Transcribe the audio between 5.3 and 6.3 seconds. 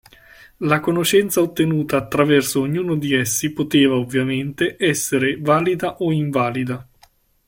valida o